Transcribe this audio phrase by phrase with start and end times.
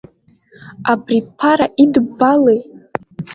[0.91, 2.59] Абри, Ԥара, идыббалеи?